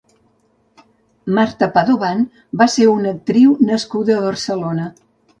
[1.39, 2.23] Marta Padovan
[2.61, 4.89] va ser una actriu nascuda a Barcelona.